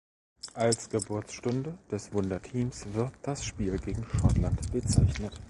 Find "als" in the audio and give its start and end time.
0.55-0.89